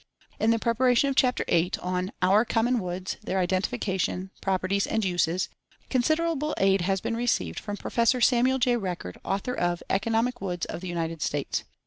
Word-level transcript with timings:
In 0.39 0.49
the 0.49 0.57
preparation 0.57 1.11
of 1.11 1.15
Chapter 1.15 1.45
VIII 1.47 1.73
on 1.79 2.11
"Our 2.23 2.43
Common 2.43 2.79
Woods: 2.79 3.17
Their 3.23 3.37
Identification, 3.37 4.31
Properties 4.41 4.87
and 4.87 5.05
Uses," 5.05 5.47
considerable 5.91 6.55
aid 6.57 6.81
has 6.81 6.99
been 7.01 7.15
received 7.15 7.59
from 7.59 7.77
Prof. 7.77 8.23
Samuel 8.25 8.57
J. 8.57 8.77
Record, 8.77 9.19
author 9.23 9.53
of 9.53 9.83
"Economic 9.91 10.41
Woods 10.41 10.65
of 10.65 10.81
the 10.81 10.87
United 10.87 11.21
States." 11.21 11.65